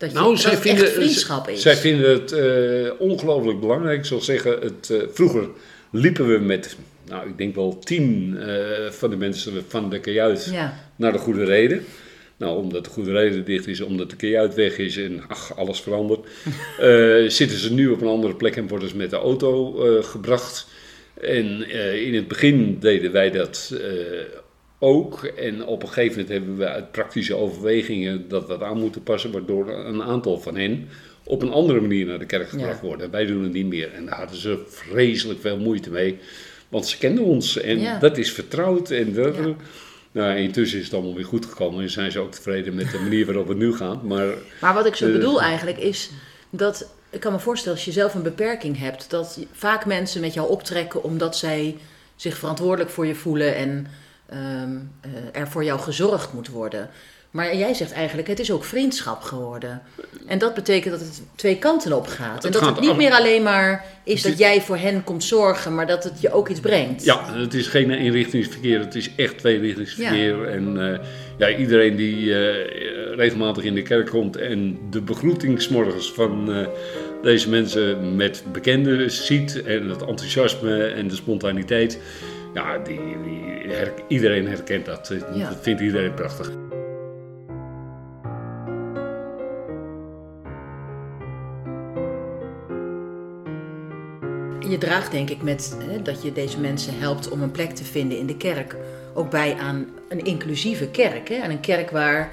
Dat, 0.00 0.10
je, 0.10 0.16
Nou, 0.16 0.30
dat 0.30 0.40
zij 0.40 0.50
het 0.50 0.60
vinden, 0.60 0.84
echt 0.84 0.92
vriendschap 0.92 1.48
is. 1.48 1.62
zij 1.62 1.76
vinden 1.76 2.10
het 2.10 2.32
eh, 2.32 2.90
ongelooflijk 2.98 3.60
belangrijk. 3.60 3.98
Ik 3.98 4.04
zal 4.04 4.20
zeggen, 4.20 4.60
het, 4.60 4.90
eh, 4.90 4.98
vroeger 5.12 5.48
liepen 5.90 6.28
we 6.28 6.38
met, 6.38 6.76
nou, 7.08 7.28
ik 7.28 7.38
denk 7.38 7.54
wel 7.54 7.78
tien 7.78 8.36
eh, 8.38 8.90
van 8.90 9.10
de 9.10 9.16
mensen 9.16 9.64
van 9.68 9.90
de 9.90 10.00
kajuit 10.00 10.48
Ja, 10.52 10.90
naar 10.96 11.12
de 11.12 11.18
Goede 11.18 11.44
Reden. 11.44 11.84
Nou, 12.36 12.58
omdat 12.58 12.84
de 12.84 12.90
Goede 12.90 13.12
Reden 13.12 13.44
dicht 13.44 13.66
is, 13.66 13.80
omdat 13.80 14.10
de 14.10 14.16
kajuit 14.16 14.54
weg 14.54 14.78
is 14.78 14.96
en 14.96 15.22
ach, 15.28 15.56
alles 15.56 15.80
verandert. 15.80 16.26
zitten 17.38 17.58
ze 17.58 17.72
nu 17.72 17.88
op 17.88 18.00
een 18.00 18.08
andere 18.08 18.34
plek 18.34 18.56
en 18.56 18.68
worden 18.68 18.88
ze 18.88 18.96
met 18.96 19.10
de 19.10 19.16
auto 19.16 19.72
gebracht. 20.02 20.66
En 21.20 21.70
in 22.04 22.14
het 22.14 22.28
begin 22.28 22.78
deden 22.78 23.12
wij 23.12 23.30
dat 23.30 23.74
ook. 24.82 25.24
En 25.24 25.66
op 25.66 25.82
een 25.82 25.88
gegeven 25.88 26.10
moment 26.10 26.28
hebben 26.28 26.56
we 26.56 26.68
uit 26.68 26.92
praktische 26.92 27.34
overwegingen 27.36 28.28
dat 28.28 28.42
we 28.42 28.48
dat 28.48 28.62
aan 28.62 28.78
moeten 28.80 29.02
passen, 29.02 29.30
waardoor 29.32 29.68
een 29.70 30.02
aantal 30.02 30.38
van 30.40 30.56
hen 30.56 30.88
op 31.24 31.42
een 31.42 31.50
andere 31.52 31.80
manier 31.80 32.06
naar 32.06 32.18
de 32.18 32.26
kerk 32.26 32.48
gebracht 32.48 32.80
Ja. 32.80 32.86
worden. 32.86 33.10
Wij 33.10 33.26
doen 33.26 33.42
het 33.42 33.52
niet 33.52 33.66
meer. 33.66 33.92
En 33.94 34.06
daar 34.06 34.16
hadden 34.18 34.36
ze 34.36 34.58
vreselijk 34.68 35.40
veel 35.40 35.58
moeite 35.58 35.90
mee. 35.90 36.18
Want 36.68 36.86
ze 36.86 36.98
kenden 36.98 37.24
ons 37.24 37.60
en 37.60 37.80
Ja. 37.80 37.98
dat 37.98 38.18
is 38.18 38.32
vertrouwd. 38.32 38.90
En 38.90 39.12
dat, 39.12 39.36
Ja. 39.36 39.54
nou, 40.12 40.36
intussen 40.38 40.78
is 40.78 40.84
het 40.84 40.94
allemaal 40.94 41.14
weer 41.14 41.24
goed 41.24 41.46
gekomen 41.46 41.82
en 41.82 41.90
zijn 41.90 42.12
ze 42.12 42.18
ook 42.18 42.32
tevreden 42.32 42.74
met 42.74 42.90
de 42.90 42.98
manier 42.98 43.26
waarop 43.26 43.48
het 43.48 43.58
nu 43.58 43.74
gaat. 43.74 44.02
Maar 44.02 44.26
maar 44.60 44.74
wat 44.74 44.86
ik 44.86 44.94
zo 44.94 45.06
Eh. 45.06 45.12
bedoel 45.12 45.42
eigenlijk 45.42 45.78
is 45.78 46.10
dat... 46.50 46.94
Ik 47.12 47.20
kan 47.20 47.32
me 47.32 47.38
voorstellen 47.38 47.76
als 47.76 47.86
je 47.86 47.92
zelf 47.92 48.14
een 48.14 48.22
beperking 48.22 48.78
hebt... 48.78 49.10
dat 49.10 49.38
vaak 49.52 49.86
mensen 49.86 50.20
met 50.20 50.34
jou 50.34 50.48
optrekken 50.50 51.02
omdat 51.04 51.36
zij 51.36 51.76
zich 52.16 52.36
verantwoordelijk 52.36 52.90
voor 52.90 53.06
je 53.06 53.14
voelen... 53.14 53.54
en 53.56 53.86
eh, 54.30 55.40
er 55.40 55.48
voor 55.48 55.64
jou 55.64 55.80
gezorgd 55.80 56.32
moet 56.32 56.48
worden. 56.48 56.90
Maar 57.30 57.56
jij 57.56 57.74
zegt 57.74 57.92
eigenlijk, 57.92 58.28
het 58.28 58.38
is 58.38 58.52
ook 58.52 58.64
vriendschap 58.64 59.22
geworden. 59.22 59.82
En 60.26 60.38
dat 60.38 60.54
betekent 60.54 60.98
dat 60.98 61.06
het 61.06 61.22
twee 61.34 61.58
kanten 61.58 61.92
op 61.92 62.06
gaat. 62.06 62.44
En 62.44 62.52
dat 62.52 62.66
het 62.66 62.80
niet 62.80 62.96
meer 62.96 63.12
alleen 63.12 63.42
maar 63.42 63.84
is 64.04 64.22
dat 64.22 64.38
jij 64.38 64.60
voor 64.60 64.76
hen 64.76 65.04
komt 65.04 65.24
zorgen... 65.24 65.74
maar 65.74 65.86
dat 65.86 66.04
het 66.04 66.20
je 66.20 66.32
ook 66.32 66.48
iets 66.48 66.60
brengt. 66.60 67.04
ja, 67.04 67.34
het 67.34 67.54
is 67.54 67.66
geen 67.66 67.90
eenrichtingsverkeer, 67.90 68.80
het 68.80 68.94
is 68.94 69.10
echt 69.16 69.38
tweerichtingsverkeer. 69.38 70.48
En 70.48 70.92
eh, 70.92 71.06
ja, 71.38 71.56
iedereen 71.56 71.96
die 71.96 72.34
eh, 72.34 73.16
regelmatig 73.16 73.64
in 73.64 73.74
de 73.74 73.82
kerk 73.82 74.10
komt 74.10 74.36
en 74.36 74.78
de 74.90 75.00
begroeting 75.00 75.62
's 75.62 75.68
morgens 75.68 76.12
van 76.12 76.66
deze 77.22 77.48
mensen 77.48 78.16
met 78.16 78.44
bekenden 78.52 79.10
ziet 79.10 79.62
en 79.62 79.88
het 79.88 80.02
enthousiasme 80.02 80.84
en 80.84 81.08
de 81.08 81.14
spontaniteit. 81.14 81.98
Ja, 82.54 82.78
die, 82.78 83.00
die 83.22 83.72
her- 83.72 83.92
iedereen 84.08 84.46
herkent 84.46 84.86
dat. 84.86 85.14
Ja. 85.34 85.48
Dat 85.48 85.58
vindt 85.60 85.80
iedereen 85.80 86.14
prachtig. 86.14 86.50
Je 94.68 94.78
draagt 94.78 95.10
denk 95.12 95.30
ik 95.30 95.42
met 95.42 95.76
hè, 95.88 96.02
dat 96.02 96.22
je 96.22 96.32
deze 96.32 96.60
mensen 96.60 96.98
helpt 96.98 97.28
om 97.28 97.42
een 97.42 97.50
plek 97.50 97.70
te 97.70 97.84
vinden 97.84 98.18
in 98.18 98.26
de 98.26 98.36
kerk. 98.36 98.76
Ook 99.14 99.30
bij 99.30 99.56
aan 99.60 99.86
een 100.08 100.24
inclusieve 100.24 100.88
kerk. 100.88 101.28
Hè? 101.28 101.42
Aan 101.42 101.50
een 101.50 101.60
kerk 101.60 101.90
waar, 101.90 102.32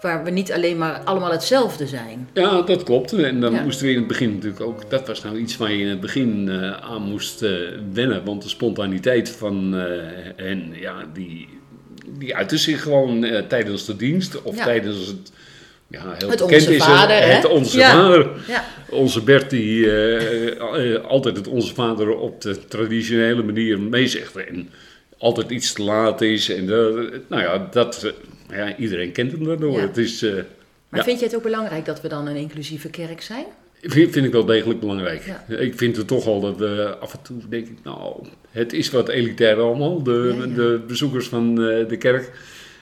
waar 0.00 0.24
we 0.24 0.30
niet 0.30 0.52
alleen 0.52 0.78
maar 0.78 1.00
allemaal 1.04 1.30
hetzelfde 1.30 1.86
zijn. 1.86 2.28
Ja, 2.34 2.62
dat 2.62 2.82
klopt. 2.82 3.12
En 3.12 3.40
dan 3.40 3.52
Ja. 3.52 3.62
moesten 3.62 3.86
we 3.86 3.92
in 3.92 3.98
het 3.98 4.06
begin 4.06 4.32
natuurlijk 4.34 4.60
ook... 4.60 4.90
Dat 4.90 5.06
was 5.06 5.22
nou 5.22 5.36
iets 5.38 5.56
waar 5.56 5.72
je 5.72 5.78
in 5.82 5.88
het 5.88 6.00
begin 6.00 6.48
eh, 6.48 6.70
aan 6.72 7.02
moest 7.02 7.42
eh, 7.42 7.50
wennen. 7.92 8.24
Want 8.24 8.42
de 8.42 8.48
spontaniteit 8.48 9.28
van 9.30 9.76
eh, 9.78 9.86
hen, 10.36 10.72
ja, 10.74 10.94
die, 11.12 11.48
die 12.18 12.36
uitte 12.36 12.56
zich 12.58 12.82
gewoon 12.82 13.26
tijdens 13.48 13.84
de 13.84 13.96
dienst. 13.96 14.42
Of 14.42 14.56
Ja. 14.56 14.64
tijdens 14.64 15.06
het... 15.06 15.32
Ja, 15.90 16.00
heel 16.18 16.28
Het 16.30 16.38
bekend 16.40 16.42
Onze 16.62 16.74
is 16.74 16.84
Vader, 16.84 17.16
het, 17.22 17.42
het 17.42 17.46
Onze 17.52 17.78
Ja. 17.78 17.90
Vader. 17.90 18.30
Ja, 18.48 18.64
Onze 18.90 19.22
Bert 19.22 19.50
die 19.50 19.90
altijd 21.02 21.36
het 21.36 21.46
Onze 21.48 21.74
Vader 21.74 22.16
op 22.16 22.40
de 22.40 22.66
traditionele 22.68 23.42
manier 23.42 23.80
meezegt. 23.80 24.36
En 24.36 24.68
altijd 25.18 25.50
iets 25.50 25.72
te 25.72 25.82
laat 25.82 26.20
is. 26.20 26.48
En 26.50 26.64
nou 27.28 27.42
ja, 27.42 27.68
dat, 27.70 28.12
ja, 28.50 28.76
iedereen 28.76 29.12
kent 29.12 29.32
hem 29.32 29.44
daardoor. 29.44 29.72
Ja. 29.72 29.80
Het 29.80 29.96
is... 29.96 30.22
eh, 30.22 30.32
maar 30.88 31.00
Ja. 31.00 31.04
vind 31.04 31.18
je 31.18 31.24
het 31.24 31.36
ook 31.36 31.42
belangrijk 31.42 31.84
dat 31.84 32.00
we 32.00 32.08
dan 32.08 32.26
een 32.26 32.36
inclusieve 32.36 32.90
kerk 32.90 33.20
zijn? 33.22 33.44
Vind, 33.82 34.12
vind 34.12 34.26
ik 34.26 34.32
wel 34.32 34.44
degelijk 34.44 34.80
belangrijk. 34.80 35.22
Ja. 35.26 35.56
Ik 35.56 35.78
vind 35.78 35.96
het 35.96 36.06
toch 36.06 36.26
al 36.26 36.40
dat 36.40 36.56
we 36.56 36.96
af 37.00 37.12
en 37.12 37.22
toe 37.22 37.36
denk 37.48 37.66
ik, 37.66 37.78
nou, 37.84 38.26
het 38.50 38.72
is 38.72 38.90
wat 38.90 39.08
elitair 39.08 39.56
allemaal, 39.60 40.02
de, 40.02 40.50
de 40.54 40.80
bezoekers 40.86 41.28
van 41.28 41.48
eh, 41.62 41.88
de 41.88 41.96
kerk. 41.96 42.30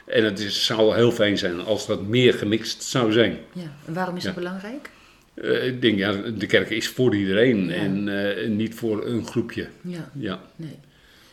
En 0.06 0.24
het 0.24 0.38
is, 0.38 0.64
zou 0.66 0.94
heel 0.94 1.10
fijn 1.12 1.38
zijn 1.38 1.60
als 1.60 1.86
dat 1.86 2.02
meer 2.06 2.34
gemixt 2.34 2.82
zou 2.82 3.12
zijn. 3.12 3.36
Ja. 3.52 3.76
En 3.86 3.94
waarom 3.94 4.16
is 4.16 4.22
dat 4.24 4.34
belangrijk? 4.34 4.90
Eh, 5.34 5.66
ik 5.66 5.80
denk, 5.82 5.98
ja, 5.98 6.12
de 6.12 6.46
kerk 6.46 6.70
is 6.70 6.88
voor 6.88 7.14
iedereen 7.14 7.70
en 7.70 8.08
eh, 8.36 8.48
niet 8.48 8.74
voor 8.74 9.06
een 9.06 9.26
groepje. 9.26 9.66
Ja, 9.80 10.10
Ja, 10.18 10.40
nee. 10.56 10.78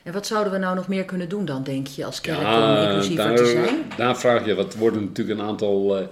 En 0.04 0.14
wat 0.14 0.28
zouden 0.28 0.54
we 0.54 0.60
nou 0.60 0.76
nog 0.76 0.88
meer 0.88 1.06
kunnen 1.06 1.30
doen 1.30 1.46
dan, 1.46 1.64
denk 1.64 1.88
je, 1.88 2.06
als 2.06 2.22
kerk 2.22 2.38
om 2.38 2.88
inclusiever 2.88 3.26
daar, 3.26 3.36
te 3.36 3.46
zijn? 3.46 3.76
daar 3.98 4.18
vraag 4.20 4.46
je, 4.46 4.56
wat 4.56 4.74
er 4.74 4.80
worden 4.80 5.04
natuurlijk 5.04 5.40
een 5.40 5.46
aantal 5.46 5.98
eh, 5.98 6.06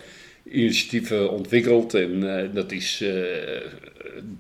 initiatieven 0.43 1.31
ontwikkeld. 1.31 1.93
En 1.93 2.37
eh, 2.37 2.49
dat 2.53 2.71
is 2.71 3.01
eh, 3.01 3.11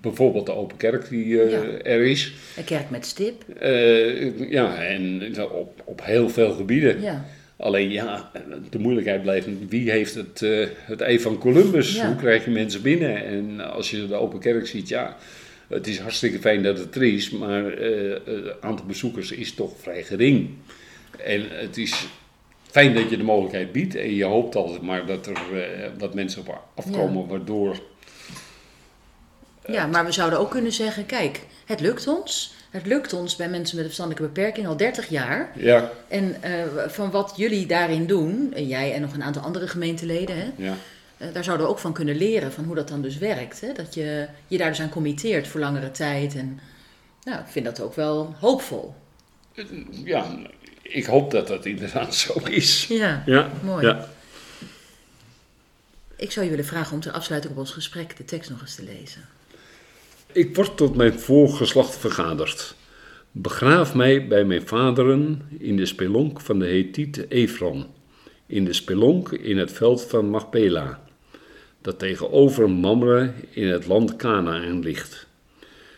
bijvoorbeeld 0.01 0.45
de 0.45 0.51
Open 0.51 0.77
Kerk 0.77 1.09
die 1.09 1.27
Ja. 1.27 1.61
er 1.83 2.01
is. 2.01 2.33
Een 2.57 2.63
kerk 2.63 2.89
met 2.89 3.05
stip? 3.05 3.43
Ja, 4.49 4.83
en 4.83 5.35
op, 5.51 5.81
op 5.85 6.01
heel 6.03 6.29
veel 6.29 6.51
gebieden. 6.53 7.01
Ja. 7.01 7.25
Alleen 7.57 7.91
ja, 7.91 8.31
de 8.69 8.79
moeilijkheid 8.79 9.21
blijft, 9.21 9.47
wie 9.69 9.91
heeft 9.91 10.15
het, 10.15 10.39
het 10.85 11.01
ei 11.01 11.19
van 11.19 11.37
Columbus? 11.37 11.95
Ja. 11.95 12.07
Hoe 12.07 12.15
krijg 12.15 12.45
je 12.45 12.51
mensen 12.51 12.81
binnen? 12.81 13.25
En 13.25 13.73
als 13.73 13.91
je 13.91 14.07
de 14.07 14.15
open 14.15 14.39
kerk 14.39 14.67
ziet, 14.67 14.87
ja, 14.87 15.17
het 15.71 15.87
is 15.87 15.99
hartstikke 15.99 16.39
fijn 16.39 16.63
dat 16.63 16.77
het 16.77 16.95
er 16.95 17.03
is, 17.03 17.29
maar 17.29 17.73
eh, 17.73 18.11
het 18.25 18.61
aantal 18.61 18.85
bezoekers 18.85 19.31
is 19.31 19.53
toch 19.53 19.71
vrij 19.81 20.03
gering. 20.03 20.49
En 21.25 21.49
het 21.49 21.77
is 21.77 22.07
fijn 22.63 22.93
dat 22.93 23.09
je 23.09 23.17
de 23.17 23.23
mogelijkheid 23.23 23.71
biedt 23.71 23.95
en 23.95 24.15
je 24.15 24.23
hoopt 24.23 24.55
altijd 24.55 24.81
maar 24.81 25.05
dat 25.05 25.27
er 25.27 25.63
eh, 25.63 25.89
wat 25.97 26.13
mensen 26.13 26.41
op 26.41 26.61
afkomen, 26.75 27.27
waardoor... 27.27 27.79
Ja, 29.65 29.87
maar 29.87 30.05
we 30.05 30.11
zouden 30.11 30.39
ook 30.39 30.51
kunnen 30.51 30.71
zeggen, 30.71 31.05
kijk, 31.05 31.39
het 31.65 31.79
lukt 31.79 32.07
ons. 32.07 32.53
Het 32.69 32.85
lukt 32.85 33.13
ons 33.13 33.35
bij 33.35 33.49
mensen 33.49 33.75
met 33.75 33.85
een 33.85 33.91
verstandelijke 33.91 34.33
beperking 34.33 34.67
al 34.67 34.77
30 34.77 35.09
jaar. 35.09 35.51
Ja, 35.55 35.91
En 36.07 36.41
eh, 36.41 36.51
van 36.87 37.11
wat 37.11 37.33
jullie 37.35 37.65
daarin 37.65 38.05
doen, 38.05 38.53
en 38.53 38.67
jij 38.67 38.93
en 38.93 39.01
nog 39.01 39.13
een 39.13 39.23
aantal 39.23 39.41
andere 39.41 39.67
gemeenteleden, 39.67 40.35
hè, 40.35 40.51
ja. 40.55 40.73
Eh, 41.21 41.33
daar 41.33 41.43
zouden 41.43 41.65
we 41.65 41.71
ook 41.71 41.79
van 41.79 41.93
kunnen 41.93 42.15
leren 42.15 42.51
van 42.51 42.63
hoe 42.63 42.75
dat 42.75 42.87
dan 42.87 43.01
dus 43.01 43.17
werkt. 43.17 43.61
Hè? 43.61 43.73
Dat 43.73 43.93
je 43.93 44.27
je 44.47 44.57
daar 44.57 44.69
dus 44.69 44.81
aan 44.81 44.89
committeert 44.89 45.47
voor 45.47 45.59
langere 45.59 45.91
tijd. 45.91 46.35
En 46.35 46.59
nou, 47.23 47.39
ik 47.39 47.47
vind 47.47 47.65
dat 47.65 47.81
ook 47.81 47.95
wel 47.95 48.35
hoopvol. 48.39 48.93
ja, 50.03 50.37
ik 50.81 51.05
hoop 51.05 51.31
dat 51.31 51.47
dat 51.47 51.65
inderdaad 51.65 52.15
zo 52.15 52.33
is. 52.33 52.85
Ja, 52.89 53.23
Ja, 53.25 53.49
Mooi. 53.63 53.85
Ja. 53.85 54.09
ik 56.15 56.31
zou 56.31 56.45
je 56.45 56.51
willen 56.51 56.65
vragen 56.65 56.93
om 56.93 56.99
ter 56.99 57.11
afsluiting 57.11 57.53
op 57.53 57.59
ons 57.59 57.71
gesprek 57.71 58.17
de 58.17 58.25
tekst 58.25 58.49
nog 58.49 58.61
eens 58.61 58.75
te 58.75 58.83
lezen. 58.83 59.21
Ik 60.31 60.55
word 60.55 60.77
tot 60.77 60.95
mijn 60.95 61.19
voorgeslacht 61.19 61.97
vergaderd. 61.97 62.75
Begraaf 63.31 63.93
mij 63.93 64.27
bij 64.27 64.43
mijn 64.43 64.67
vaderen 64.67 65.41
in 65.59 65.77
de 65.77 65.85
spelonk 65.85 66.41
van 66.41 66.59
de 66.59 66.67
Hethiet 66.67 67.29
Efron, 67.29 67.85
in 68.45 68.65
de 68.65 68.73
spelonk 68.73 69.31
in 69.31 69.57
het 69.57 69.71
veld 69.71 70.01
van 70.01 70.29
Machpela, 70.29 70.99
dat 71.81 71.99
tegenover 71.99 72.69
Mamre 72.69 73.31
in 73.49 73.67
het 73.67 73.87
land 73.87 74.15
Canaan 74.15 74.79
ligt. 74.79 75.27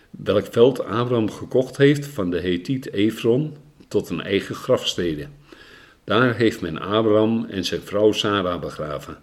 Welk 0.10 0.46
veld 0.52 0.84
Abraham 0.84 1.32
gekocht 1.32 1.78
heeft 1.78 2.06
van 2.06 2.30
de 2.30 2.40
Hethiet 2.40 2.94
Efron 2.94 3.56
tot 3.88 4.10
een 4.10 4.22
eigen 4.22 4.56
grafstede. 4.56 5.28
Daar 6.04 6.36
heeft 6.36 6.62
men 6.62 6.80
Abraham 6.80 7.46
en 7.50 7.66
zijn 7.66 7.82
vrouw 7.82 8.12
Sarah 8.12 8.60
begraven. 8.60 9.18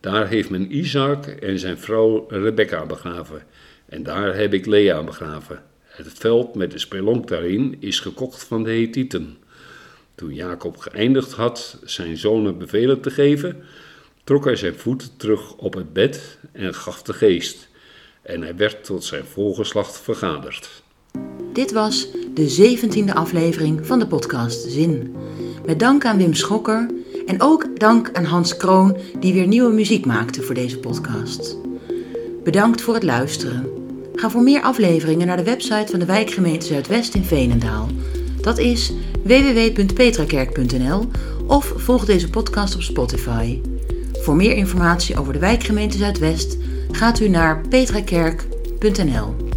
Daar 0.00 0.28
heeft 0.28 0.50
men 0.50 0.76
Isaac 0.76 1.26
en 1.26 1.58
zijn 1.58 1.78
vrouw 1.78 2.26
Rebecca 2.28 2.86
begraven. 2.86 3.42
En 3.86 4.02
daar 4.02 4.36
heb 4.36 4.54
ik 4.54 4.66
Lea 4.66 5.04
begraven. 5.04 5.62
Het 5.82 6.12
veld 6.18 6.54
met 6.54 6.70
de 6.70 6.78
spelonk 6.78 7.28
daarin 7.28 7.76
is 7.80 8.00
gekocht 8.00 8.44
van 8.44 8.64
de 8.64 8.70
Hethieten. 8.70 9.36
Toen 10.14 10.34
Jacob 10.34 10.76
geëindigd 10.76 11.32
had 11.32 11.78
zijn 11.84 12.16
zonen 12.16 12.58
bevelen 12.58 13.00
te 13.00 13.10
geven, 13.10 13.62
trok 14.24 14.44
hij 14.44 14.56
zijn 14.56 14.74
voeten 14.74 15.16
terug 15.16 15.54
op 15.56 15.74
het 15.74 15.92
bed 15.92 16.38
en 16.52 16.74
gaf 16.74 17.02
de 17.02 17.12
geest. 17.12 17.68
En 18.22 18.42
hij 18.42 18.56
werd 18.56 18.84
tot 18.84 19.04
zijn 19.04 19.24
volgeslacht 19.24 20.00
vergaderd. 20.00 20.82
Dit 21.52 21.72
was 21.72 22.08
de 22.34 22.48
zeventiende 22.48 23.14
aflevering 23.14 23.86
van 23.86 23.98
de 23.98 24.06
podcast 24.06 24.70
Zin. 24.70 25.16
Met 25.66 25.78
dank 25.78 26.04
aan 26.04 26.16
Wim 26.16 26.34
Schokker 26.34 26.90
en 27.26 27.40
ook 27.40 27.80
dank 27.80 28.10
aan 28.12 28.24
Hans 28.24 28.56
Kroon 28.56 28.96
die 29.20 29.32
weer 29.32 29.46
nieuwe 29.46 29.72
muziek 29.72 30.06
maakte 30.06 30.42
voor 30.42 30.54
deze 30.54 30.78
podcast. 30.78 31.56
Bedankt 32.44 32.80
voor 32.80 32.94
het 32.94 33.02
luisteren. 33.02 33.70
Ga 34.14 34.30
voor 34.30 34.42
meer 34.42 34.62
afleveringen 34.62 35.26
naar 35.26 35.36
de 35.36 35.42
website 35.42 35.90
van 35.90 35.98
de 35.98 36.04
wijkgemeente 36.04 36.66
Zuidwest 36.66 37.14
in 37.14 37.24
Veenendaal. 37.24 37.88
Dat 38.40 38.58
is 38.58 38.92
www.petrakerk.nl 39.24 41.08
of 41.46 41.72
volg 41.76 42.04
deze 42.04 42.30
podcast 42.30 42.74
op 42.74 42.82
Spotify. 42.82 43.60
Voor 44.22 44.36
meer 44.36 44.56
informatie 44.56 45.18
over 45.18 45.32
de 45.32 45.38
wijkgemeente 45.38 45.96
Zuidwest 45.96 46.56
gaat 46.90 47.20
u 47.20 47.28
naar 47.28 47.60
petrakerk.nl. 47.68 49.51